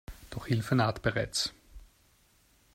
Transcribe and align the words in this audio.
Doch 0.31 0.47
Hilfe 0.47 0.73
naht 0.73 1.03
bereits. 1.03 1.53